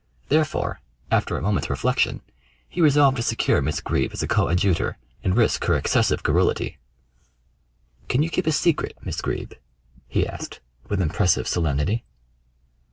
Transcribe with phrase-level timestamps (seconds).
[0.29, 0.79] Therefore,
[1.11, 2.21] after a moment's reflection,
[2.67, 6.79] he resolved to secure Miss Greeb as a coadjutor, and risk her excessive garrulity.
[8.07, 9.53] "Can you keep a secret, Miss Greeb?"
[10.07, 10.59] he asked,
[10.89, 12.03] with impressive solemnity.